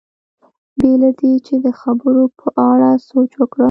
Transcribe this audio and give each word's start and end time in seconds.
بې 0.77 0.91
له 1.01 1.09
دې 1.19 1.33
چې 1.45 1.55
د 1.65 1.67
خبرو 1.79 2.23
په 2.39 2.47
اړه 2.69 2.89
سوچ 3.09 3.31
وکړم. 3.37 3.59